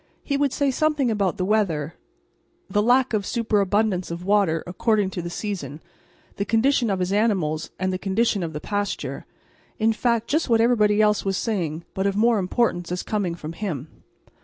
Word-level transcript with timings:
He 0.23 0.35
would 0.35 0.51
say 0.51 0.71
something 0.71 1.11
about 1.11 1.37
the 1.37 1.45
weather, 1.45 1.93
the 2.67 2.81
lack 2.81 3.13
or 3.13 3.21
superabundance 3.21 4.09
of 4.09 4.25
water, 4.25 4.63
according 4.65 5.11
to 5.11 5.21
the 5.21 5.29
season, 5.29 5.79
the 6.37 6.43
condition 6.43 6.89
of 6.89 6.97
his 6.97 7.13
animals 7.13 7.69
and 7.77 7.93
the 7.93 7.99
condition 7.99 8.41
of 8.41 8.53
the 8.53 8.59
pasture 8.59 9.27
in 9.77 9.93
fact, 9.93 10.27
just 10.27 10.49
what 10.49 10.59
everybody 10.59 11.03
else 11.03 11.23
was 11.23 11.37
saying 11.37 11.83
but 11.93 12.07
of 12.07 12.15
more 12.15 12.39
importance 12.39 12.91
as 12.91 13.03
coming 13.03 13.35
from 13.35 13.53
him. 13.53 13.89